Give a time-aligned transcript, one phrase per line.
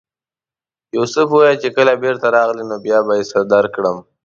[0.95, 3.97] یوسف وویل چې کله بېرته راغلې نو بیا به یې درکړم.